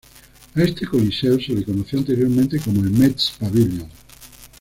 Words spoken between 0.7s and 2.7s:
coliseo se le conocía anteriormente